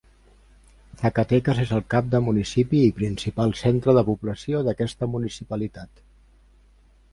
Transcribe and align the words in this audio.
Zacatecas 1.01 1.59
és 1.63 1.73
el 1.79 1.83
cap 1.95 2.07
de 2.13 2.21
municipi 2.29 2.81
i 2.87 2.95
principal 3.01 3.55
centre 3.61 3.95
de 3.99 4.05
població 4.09 4.65
d'aquesta 4.71 5.13
municipalitat. 5.19 6.05